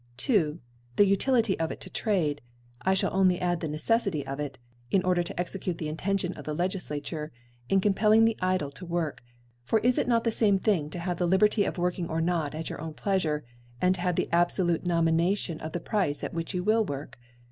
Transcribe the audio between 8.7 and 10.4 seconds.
to work; for IS it not the